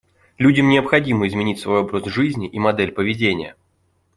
Людям 0.39 0.67
необходимо 0.67 1.27
изменить 1.27 1.59
свой 1.59 1.81
образ 1.81 2.07
жизни 2.07 2.47
и 2.47 2.57
модель 2.57 2.91
поведения. 2.91 3.55